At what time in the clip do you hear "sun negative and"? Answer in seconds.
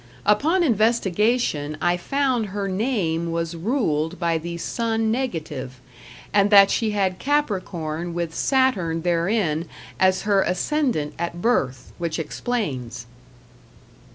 4.57-6.49